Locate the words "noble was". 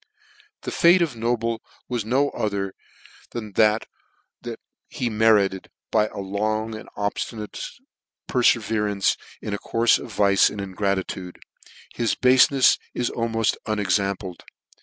1.15-2.03